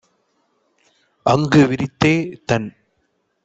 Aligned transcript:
அங்கு 1.25 1.61
விரித்தே- 1.67 2.13
தன் 2.47 2.67